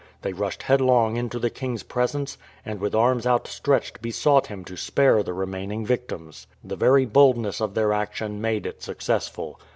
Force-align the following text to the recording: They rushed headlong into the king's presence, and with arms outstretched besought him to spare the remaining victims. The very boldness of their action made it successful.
They 0.23 0.33
rushed 0.33 0.63
headlong 0.63 1.15
into 1.15 1.37
the 1.37 1.51
king's 1.51 1.83
presence, 1.83 2.35
and 2.65 2.79
with 2.81 2.95
arms 2.95 3.27
outstretched 3.27 4.01
besought 4.01 4.47
him 4.47 4.65
to 4.65 4.75
spare 4.75 5.21
the 5.21 5.31
remaining 5.35 5.85
victims. 5.85 6.47
The 6.63 6.75
very 6.75 7.05
boldness 7.05 7.61
of 7.61 7.75
their 7.75 7.93
action 7.93 8.41
made 8.41 8.65
it 8.65 8.81
successful. 8.81 9.59